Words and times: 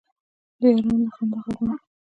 د 0.61 0.63
یارانو 0.75 1.03
د 1.09 1.09
خندا 1.15 1.37
غـږونه 1.45 1.73
اورم 1.75 1.89